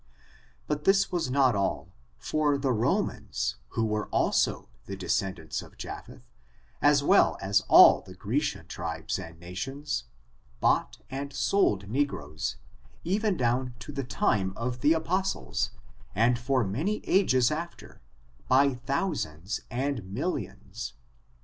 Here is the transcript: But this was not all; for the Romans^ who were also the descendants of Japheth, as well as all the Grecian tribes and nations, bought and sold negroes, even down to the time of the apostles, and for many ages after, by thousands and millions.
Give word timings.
But 0.65 0.83
this 0.85 1.11
was 1.11 1.29
not 1.29 1.55
all; 1.55 1.93
for 2.17 2.57
the 2.57 2.69
Romans^ 2.71 3.57
who 3.75 3.85
were 3.85 4.07
also 4.07 4.67
the 4.87 4.95
descendants 4.95 5.61
of 5.61 5.77
Japheth, 5.77 6.25
as 6.81 7.03
well 7.03 7.37
as 7.39 7.61
all 7.67 8.01
the 8.01 8.15
Grecian 8.15 8.65
tribes 8.65 9.19
and 9.19 9.39
nations, 9.39 10.05
bought 10.59 10.97
and 11.11 11.31
sold 11.31 11.87
negroes, 11.87 12.55
even 13.03 13.37
down 13.37 13.75
to 13.77 13.91
the 13.91 14.03
time 14.03 14.53
of 14.57 14.79
the 14.81 14.93
apostles, 14.93 15.69
and 16.15 16.39
for 16.39 16.63
many 16.63 17.01
ages 17.05 17.51
after, 17.51 18.01
by 18.47 18.73
thousands 18.73 19.61
and 19.69 20.03
millions. 20.11 20.93